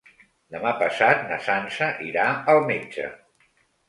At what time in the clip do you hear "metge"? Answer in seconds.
2.71-3.07